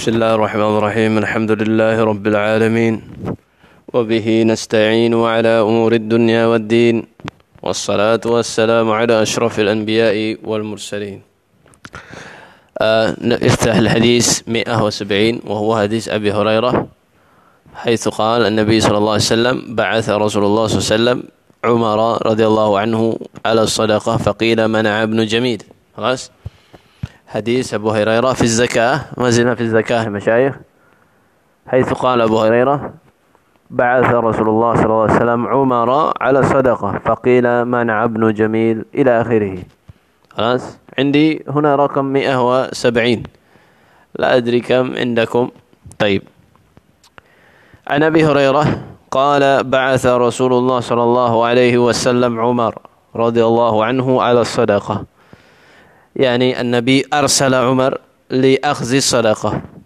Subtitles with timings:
[0.00, 1.12] بسم الله الرحمن الرحيم.
[1.18, 2.94] الحمد لله رب العالمين.
[3.92, 6.96] وبه نستعين على أمور الدنيا والدين.
[7.60, 11.20] والصلاة والسلام على أشرف الأنبياء والمرسلين.
[12.80, 16.88] آه افتح الحديث 170 وهو حديث أبي هريرة
[17.84, 21.18] حيث قال النبي صلى الله عليه وسلم بعث رسول الله صلى الله عليه وسلم
[21.64, 23.00] عمر رضي الله عنه
[23.44, 25.60] على الصدقة فقيل منع ابن جميل؟
[25.96, 26.39] خلاص؟
[27.30, 30.54] حديث أبو هريرة في الزكاة ما زلنا في الزكاة المشايخ
[31.66, 32.92] حيث قال أبو هريرة
[33.70, 39.20] بعث رسول الله صلى الله عليه وسلم عمر على صدقة فقيل منع ابن جميل إلى
[39.20, 39.58] آخره.
[40.30, 43.22] خلاص؟ عندي هنا رقم 170
[44.18, 45.50] لا أدري كم عندكم.
[45.98, 46.22] طيب.
[47.88, 52.74] عن أبي هريرة قال بعث رسول الله صلى الله عليه وسلم عمر
[53.16, 55.04] رضي الله عنه على الصدقة.
[56.20, 57.96] yakni Nabi arsala Umar
[58.28, 59.80] li akhzi sadaqah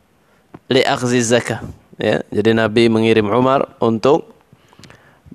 [0.68, 1.60] li akhzi zakah.
[2.00, 4.34] Ya jadi Nabi mengirim Umar untuk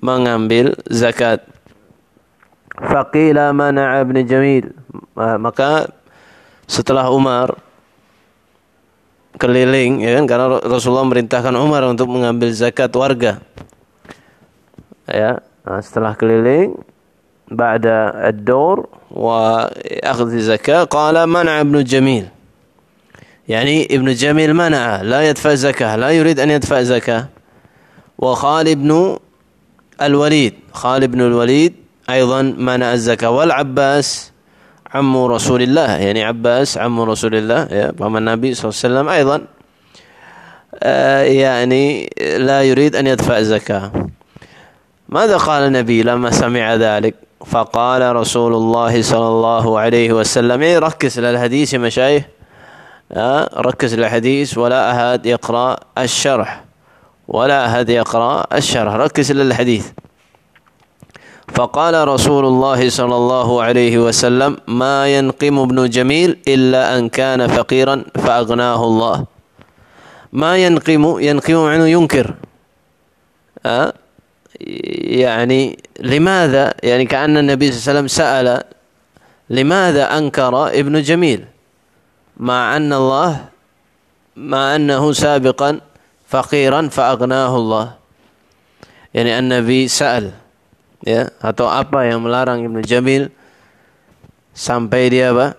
[0.00, 1.44] mengambil zakat.
[2.76, 4.72] Faqila mana ibn Jamil.
[5.16, 5.92] Maka
[6.68, 7.56] setelah Umar
[9.40, 13.40] keliling ya kan karena Rasulullah merintahkan Umar untuk mengambil zakat warga.
[15.08, 16.76] Ya nah, setelah keliling
[17.50, 22.26] ba'da ad-dur akhdh zakah qala mana ibn Jamil
[23.50, 27.28] يعني ابن جميل منع لا يدفع زكاة لا يريد أن يدفع زكاة.
[28.18, 29.18] وخالد بن
[30.02, 31.74] الوليد خالد بن الوليد
[32.10, 33.30] أيضا منع الزكاة.
[33.30, 34.32] والعباس
[34.94, 39.36] عم رسول الله يعني عباس عم رسول الله فما النبي صلى الله عليه وسلم أيضا
[41.42, 43.92] يعني لا يريد أن يدفع زكاة.
[45.08, 47.14] ماذا قال النبي لما سمع ذلك؟
[47.46, 52.24] فقال رسول الله صلى الله عليه وسلم يعني ركز للحديث يا مشايخ.
[53.56, 56.64] ركز الحديث ولا أحد يقرأ الشرح.
[57.28, 58.94] ولا أحد يقرأ الشرح.
[58.94, 59.86] ركز للحديث.
[61.54, 68.04] فقال رسول الله صلى الله عليه وسلم ما ينقم ابن جميل إلا أن كان فقيرا
[68.14, 69.24] فأغناه الله.
[70.32, 72.34] ما ينقم ينقم عنه ينكر.
[73.66, 73.92] أه؟
[75.19, 78.47] يعني لماذا يعني كأن النبي صلى الله عليه وسلم سأل
[79.49, 81.45] لماذا أنكر ابن جميل
[82.37, 83.31] مع أن الله
[84.35, 85.79] مع أنه سابقا
[86.27, 87.85] فقيرا فأغناه الله
[89.13, 90.45] يعني النبي سأل
[91.05, 93.29] ya atau apa yang melarang Ibnu Jamil
[94.57, 95.53] sampai dia apa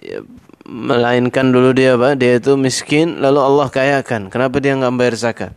[0.00, 0.24] ya,
[0.64, 5.52] melainkan dulu dia apa dia itu miskin lalu Allah kayakan kenapa dia nggak bayar zakat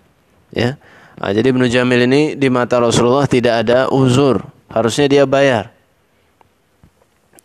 [0.52, 0.76] ya
[1.17, 5.73] nah, jadi Ibnu Jamil ini di mata Rasulullah tidak ada uzur harusnya dia bayar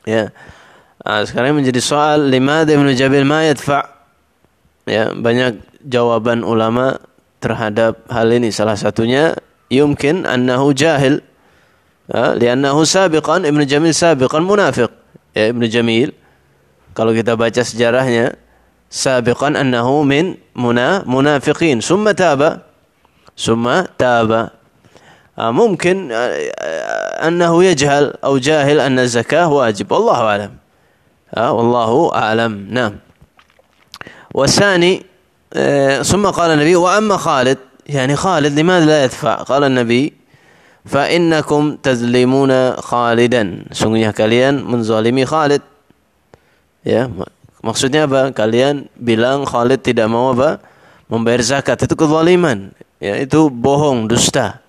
[0.08, 0.32] ya
[1.02, 3.90] Nah, sekarang menjadi soal lima Ibnu Jabil ma yadfa.
[4.86, 7.02] Ya, banyak jawaban ulama
[7.42, 8.54] terhadap hal ini.
[8.54, 9.34] Salah satunya
[9.74, 11.26] yumkin annahu jahil.
[12.06, 14.94] Ya, liannahu sabiqan Ibnu Jamil sabiqan munafiq.
[15.34, 16.14] Ya, Ibnu Jamil
[16.94, 18.38] kalau kita baca sejarahnya
[18.94, 21.82] sabiqan annahu min muna munafiqin.
[21.82, 22.70] Summa taba.
[23.42, 24.62] Summa taba.
[25.42, 26.12] ممكن
[27.26, 29.92] أنه يجهل أو جاهل أن الزكاة واجب.
[29.92, 30.52] والله أعلم.
[31.34, 32.68] آه والله أعلم.
[32.70, 32.94] نعم.
[34.34, 35.06] والثاني
[35.54, 37.58] آه ثم قال النبي وأما خالد
[37.90, 40.14] يعني خالد لماذا لا يدفع؟ قال النبي
[40.86, 43.44] فإنكم تظلمون خالدا.
[43.74, 45.64] Sungguhnya kalian menzalimi Khalid.
[46.86, 47.10] Ya
[47.66, 48.30] maksudnya apa?
[48.36, 50.62] Kalian bilang Khalid tidak mau apa?
[51.10, 51.82] Membayar zakat.
[51.82, 52.78] Itu kezaliman.
[53.02, 54.62] Ya itu bohong dusta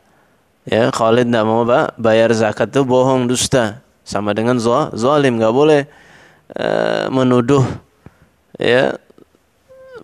[0.64, 4.56] ya Khalid tidak mau apa bayar zakat itu bohong dusta sama dengan
[4.96, 5.86] zalim nggak boleh
[6.56, 7.62] uh, menuduh
[8.56, 8.96] ya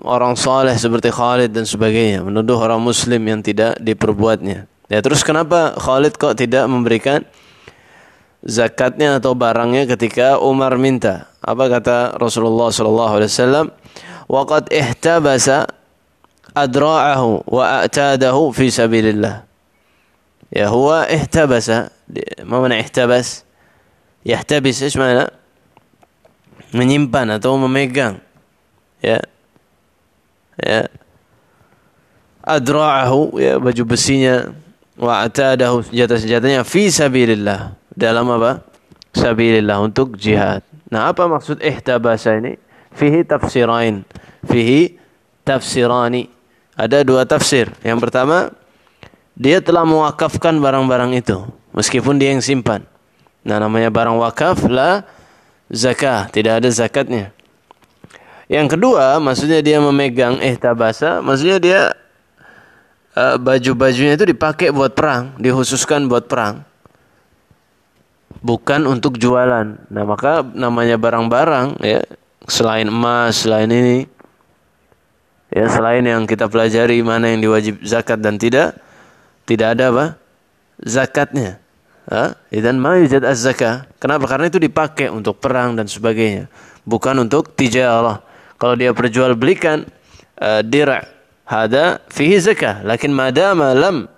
[0.05, 4.69] orang soleh seperti Khalid dan sebagainya, menuduh orang Muslim yang tidak diperbuatnya.
[4.89, 7.27] Ya terus kenapa Khalid kok tidak memberikan
[8.41, 11.28] zakatnya atau barangnya ketika Umar minta?
[11.43, 13.66] Apa kata Rasulullah sallallahu alaihi wasallam?
[14.28, 15.69] Waqad ihtabasa
[16.56, 19.42] أدراعه وأعتاده في سبيل الله.
[20.56, 21.71] يا هو اهتبس
[22.45, 23.45] ما معنى اهتبس
[24.27, 25.27] يحتبس إيش معنى؟
[26.74, 28.18] من يمبانا تو ميجان
[29.04, 29.21] يا
[30.66, 30.89] يا.
[32.45, 34.53] أدراعه يا بجبسينيا
[34.98, 37.72] وأعتاده سجادة سجادة في سبيل الله.
[37.97, 38.59] دلما با
[39.15, 40.62] سبيل الله untuk جهاد.
[40.89, 42.56] nah apa maksud ihtabasa ini
[42.97, 44.04] fihi tafsirain
[44.48, 44.97] fihi
[45.45, 46.28] tafsirani
[46.78, 48.54] ada dua tafsir yang pertama
[49.34, 51.42] dia telah mewakafkan barang-barang itu
[51.75, 52.86] meskipun dia yang simpan
[53.42, 55.03] nah namanya barang wakaf lah
[55.69, 57.34] zakah tidak ada zakatnya
[58.48, 61.80] Yang kedua, maksudnya dia memegang ihtabasa, maksudnya dia
[63.13, 66.65] uh, baju-bajunya itu dipakai buat perang, dikhususkan buat perang.
[68.41, 69.92] Bukan untuk jualan.
[69.92, 72.01] Nah, maka namanya barang-barang ya,
[72.48, 74.09] selain emas, selain ini
[75.58, 78.78] ya, selain yang kita pelajari mana yang diwajib zakat dan tidak,
[79.46, 80.05] tidak ada apa?
[80.84, 81.61] zakatnya.
[82.52, 83.87] Dan ma yujad az-zakah.
[83.96, 84.28] Kenapa?
[84.28, 86.52] Karena itu dipakai untuk perang dan sebagainya,
[86.84, 88.20] bukan untuk tijarah.
[88.59, 89.87] Kalau dia perjualbelikan
[90.40, 90.99] uh, dir'
[91.47, 94.11] hada fihi zakah, lakin madama lam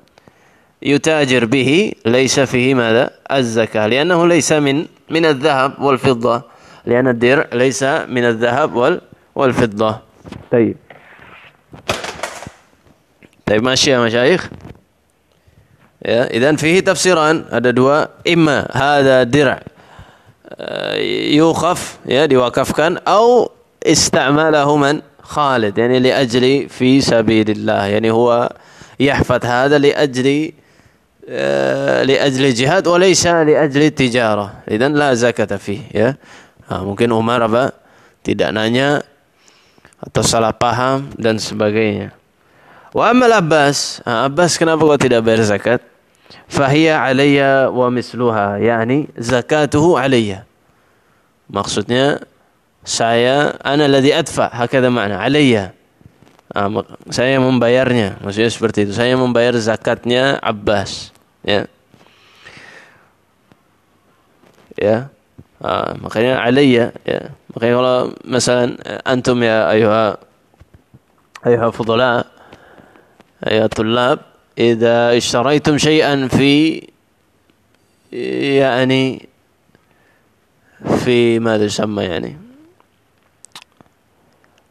[0.81, 6.46] yutajir bihi laysa fihi madha az-zakah li'annahu laysa min min adh-dhahab wal fiddah
[6.90, 8.98] li'anna ad-dir' laysa min adh-dhahab wal
[9.38, 10.02] wal fiddah.
[10.50, 10.78] طيب
[13.50, 14.49] طيب ماشي يا مشايخ.
[16.06, 17.44] اذا فيه تفسيران.
[17.50, 19.61] هذا دواء إما هذا درع
[20.61, 20.94] آه،
[21.35, 23.50] يوقف يا كان أو
[23.87, 27.87] استعمله من؟ خالد يعني لأجل في سبيل الله.
[27.87, 28.52] يعني هو
[29.00, 30.53] يحفظ هذا لأجل
[31.29, 34.53] آه، لأجل الجهاد وليس لأجل التجارة.
[34.70, 36.17] اذا لا زكاة فيه يا.
[36.70, 37.70] آه، ممكن عمر
[38.25, 39.03] تدعنانيا
[40.00, 42.19] atau salah paham dan sebagainya.
[42.91, 45.81] Wa amal Abbas Abbas kenapa kau tidak bayar zakat?
[46.51, 50.43] Fahiya alayya wa misluha yani zakatuhu alayya.
[51.47, 52.23] Maksudnya
[52.83, 55.75] saya ana ladzi adfa hakada makna alayya.
[56.51, 56.67] Ah,
[57.15, 58.93] saya membayarnya maksudnya seperti itu.
[58.99, 61.15] Saya membayar zakatnya Abbas
[61.47, 61.71] ya.
[64.75, 65.15] Ya
[65.63, 67.31] ah, makanya alayya ya.
[67.55, 68.69] Makanya kalau misalnya
[69.07, 70.19] antum ya ayuha
[71.47, 72.27] ayuha fudala
[73.47, 74.19] ayuha tulab
[74.59, 76.83] إذا اشتريتم شيئا في
[78.13, 79.29] يعني
[81.05, 82.39] في ماذا يسمى يعني؟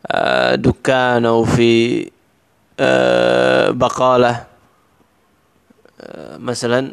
[0.08, 2.12] آه، دكان أو في
[2.80, 4.46] آه، بقالة
[6.02, 6.92] آه، مثلا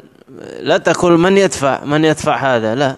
[0.61, 2.97] لا تقول من يدفع من يدفع هذا؟ لا.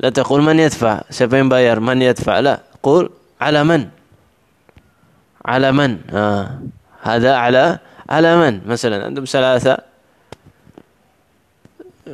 [0.00, 2.60] لا تقول من يدفع سبين باير من يدفع؟ لا.
[2.82, 3.10] قول
[3.40, 3.88] على من؟
[5.44, 6.58] على من؟ آه.
[7.04, 7.78] هذا على
[8.10, 9.78] على من مثلا؟ أنتم ثلاثة.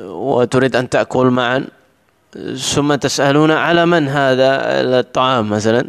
[0.02, 1.66] وتريد أن تأكل معا.
[2.58, 4.46] ثم تسألون على من هذا
[5.00, 5.86] الطعام مثلا؟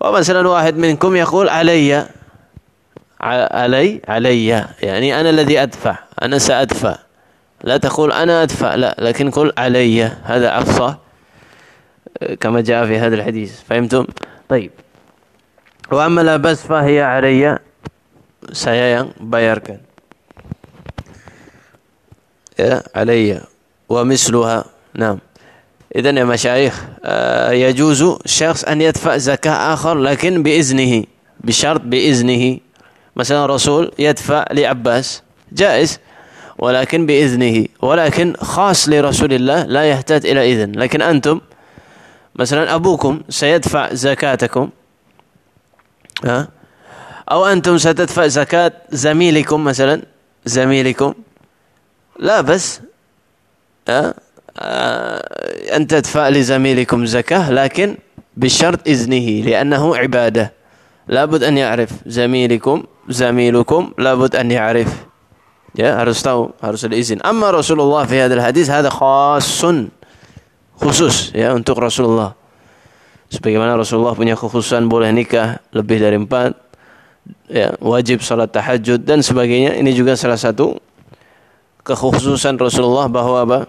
[0.00, 2.06] ومثلا واحد منكم يقول علي.
[3.20, 4.46] علي؟ علي.
[4.82, 5.98] يعني أنا الذي أدفع.
[6.22, 6.96] أنا سأدفع.
[7.64, 8.74] لا تقول أنا أدفع.
[8.74, 10.02] لا لكن قل علي.
[10.04, 10.94] هذا أقصى.
[12.40, 13.60] كما جاء في هذا الحديث.
[13.68, 14.06] فهمتم؟
[14.48, 14.70] طيب.
[15.92, 17.58] وأما لا بس فهي علي.
[18.46, 19.82] yang bayarkan
[22.54, 23.42] ya alayya
[23.90, 24.64] wa misluha
[24.96, 25.18] نعم.
[25.96, 26.84] إذا يا مشايخ
[27.52, 31.04] يجوز شخص أن يدفع زكاة آخر لكن بإذنه
[31.40, 32.58] بشرط بإذنه.
[33.16, 35.22] مثلا رسول يدفع لعباس
[35.52, 35.98] جائز
[36.58, 37.66] ولكن بإذنه.
[37.82, 40.72] ولكن خاص لرسول الله لا يحتاج إلى إذن.
[40.72, 41.40] لكن أنتم
[42.36, 44.70] مثلا أبوكم سيدفع زكاتكم.
[46.24, 46.48] ها?
[47.30, 50.02] أو أنتم ستدفع زكاة زميلكم مثلا
[50.44, 51.14] زميلكم.
[52.18, 52.80] لا بس
[53.88, 54.14] أه؟
[55.76, 57.96] أن تدفع لزميلكم زكاة لكن
[58.36, 60.52] بشرط إذنه لأنه عبادة.
[61.08, 65.06] لابد أن يعرف زميلكم زميلكم لابد أن يعرف.
[65.76, 69.92] ya harus tahu harus ada izin amma Rasulullah fi hadal hadis hada khasun
[70.80, 72.32] khusus ya untuk Rasulullah
[73.30, 76.54] sebagaimana Rasulullah punya kekhususan boleh nikah lebih dari empat
[77.50, 79.74] ya, wajib salat tahajud dan sebagainya.
[79.78, 80.78] Ini juga salah satu
[81.86, 83.60] kekhususan Rasulullah bahwa apa?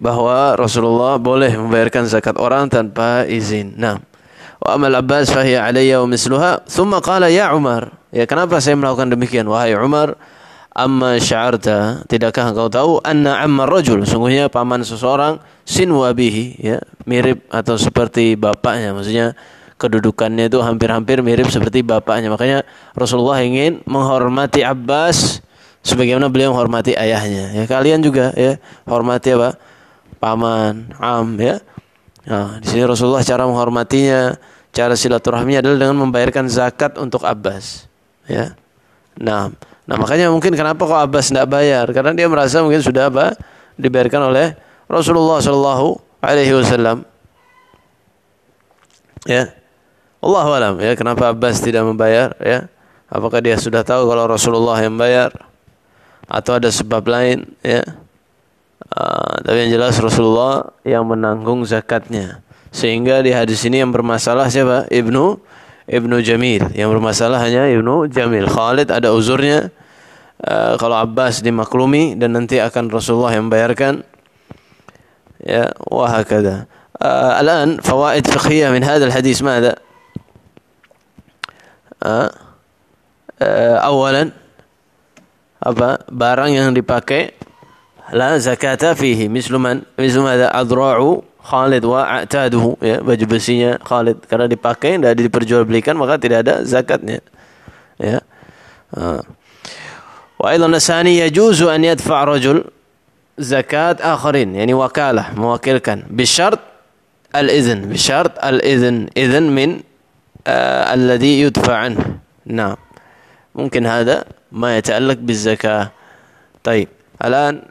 [0.00, 3.76] Bahwa Rasulullah boleh membayarkan zakat orang tanpa izin.
[3.76, 4.00] Nah,
[4.58, 6.64] wa amal Abbas fahiya alayya wa misluha.
[6.64, 7.92] Thumma qala ya Umar.
[8.10, 9.46] Ya kenapa saya melakukan demikian?
[9.46, 10.16] Wahai Umar,
[10.70, 17.42] amma sya'arta tidakkah engkau tahu anna amma rajul sungguhnya paman seseorang sinwa bihi ya mirip
[17.50, 19.34] atau seperti bapaknya maksudnya
[19.80, 22.28] kedudukannya itu hampir-hampir mirip seperti bapaknya.
[22.28, 25.40] Makanya Rasulullah ingin menghormati Abbas
[25.80, 27.56] sebagaimana beliau menghormati ayahnya.
[27.56, 29.56] Ya kalian juga ya hormati apa?
[30.20, 31.64] Paman, am ya.
[32.28, 34.36] Nah, di sini Rasulullah cara menghormatinya,
[34.68, 37.88] cara silaturahminya adalah dengan membayarkan zakat untuk Abbas.
[38.28, 38.52] Ya.
[39.16, 39.48] Nah,
[39.88, 41.88] nah makanya mungkin kenapa kok Abbas tidak bayar?
[41.90, 43.36] Karena dia merasa mungkin sudah apa?
[43.80, 44.52] dibayarkan oleh
[44.84, 47.08] Rasulullah Shallallahu Alaihi Wasallam.
[49.24, 49.56] Ya.
[50.20, 52.68] Allah alam ya kenapa Abbas tidak membayar ya
[53.08, 55.32] apakah dia sudah tahu kalau Rasulullah yang bayar
[56.28, 57.80] atau ada sebab lain ya
[58.92, 64.86] uh, tapi yang jelas Rasulullah yang menanggung zakatnya Sehingga di hadis ini yang bermasalah siapa?
[64.94, 65.42] Ibnu
[65.89, 66.73] Ibnu Jamil.
[66.73, 68.49] Yang bermasalah hanya Ibnu Jamil.
[68.49, 69.69] Khalid ada uzurnya.
[70.41, 74.03] Uh, kalau Abbas dimaklumi dan nanti akan Rasulullah yang bayarkan.
[75.41, 76.67] Ya, wahakada.
[76.95, 79.75] Uh, الآن فوائد فقهية من هذا الحديث ماذا؟
[82.05, 82.29] uh,
[83.43, 84.31] uh, أولا
[85.65, 87.33] apa barang yang dipakai
[88.13, 94.24] la zakata fihi mislu man mislu madza adra'u Khalid wa a'taduhu ya baju besinya Khalid
[94.28, 97.24] karena dipakai tidak diperjualbelikan maka tidak ada zakatnya
[97.96, 98.20] ya
[100.40, 102.68] wa aidan asani yajuzu an yadfa rajul
[103.40, 106.60] zakat akharin yani wakalah mewakilkan bisyart
[107.32, 109.80] al-izn bisyart al-izn izn min
[110.44, 112.76] alladhi yudfa anhu nah
[113.56, 115.90] mungkin hada ما يتعلق بالزكاة
[116.64, 116.88] طيب
[117.24, 117.62] الآن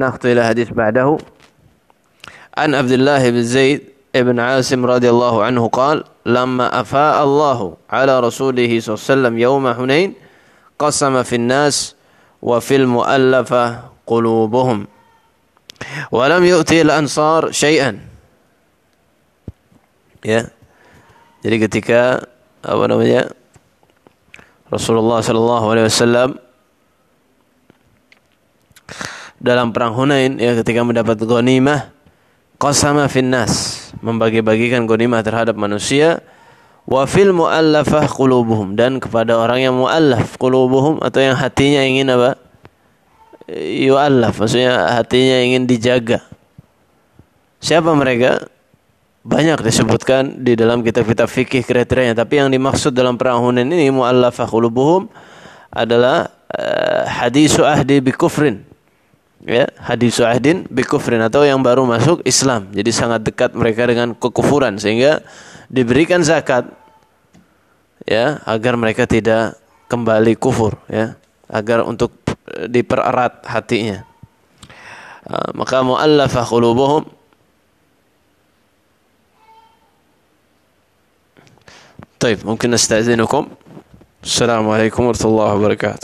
[0.00, 1.18] نخطو إلى حديث بعده
[2.52, 9.40] An Abdullah bin Zaid ibn Asim radhiyallahu anhu qal lamma afa Allah ala rasulih sallallahu
[9.40, 10.12] yauma Hunain
[10.76, 11.96] qasama fin nas
[12.44, 14.84] wa fil muallafa qulubuhum
[16.12, 18.04] wa lam yu'ti al ansar syai'an
[20.20, 20.52] ya.
[21.42, 22.22] Jadi ketika
[22.62, 23.32] apa namanya
[24.68, 26.30] Rasulullah sallallahu alaihi wasallam
[29.40, 31.91] dalam perang Hunain ya ketika mendapat ghanimah
[32.62, 33.90] qasama finnas.
[33.98, 36.22] Membagi-bagikan ghanimah terhadap manusia.
[36.86, 38.78] Wa fil muallafah qulubuhum.
[38.78, 42.38] Dan kepada orang yang muallaf qulubuhum atau yang hatinya ingin apa?
[43.50, 46.22] Yuallaf maksudnya hatinya ingin dijaga.
[47.58, 48.46] Siapa mereka?
[49.22, 52.14] Banyak disebutkan di dalam kitab-kitab fikih kriterianya.
[52.14, 55.10] Tapi yang dimaksud dalam perang Hunain ini muallafah qulubuhum
[55.70, 58.71] adalah uh, hadisu ahdi bi kufrin
[59.45, 64.17] ya hadisu ahdin bi kufrin atau yang baru masuk Islam jadi sangat dekat mereka dengan
[64.17, 65.21] kekufuran sehingga
[65.69, 66.67] diberikan zakat
[68.07, 71.15] ya agar mereka tidak kembali kufur ya
[71.47, 72.11] agar untuk
[72.67, 74.03] dipererat hatinya
[75.29, 77.03] uh, maka muallafah qulubuhum
[82.17, 83.47] طيب ممكن نستأذنكم
[84.25, 85.95] السلام عليكم ورحمة الله وبركاته